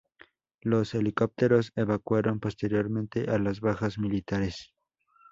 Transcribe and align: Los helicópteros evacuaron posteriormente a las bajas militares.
Los 0.61 0.95
helicópteros 0.95 1.73
evacuaron 1.75 2.39
posteriormente 2.39 3.29
a 3.29 3.37
las 3.37 3.59
bajas 3.59 3.99
militares. 3.99 4.73